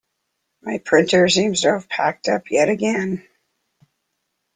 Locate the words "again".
2.69-3.23